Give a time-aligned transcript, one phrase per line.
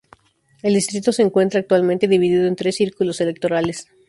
[0.63, 3.85] El distrito se encuentra actualmente dividido en tres círculos electorales.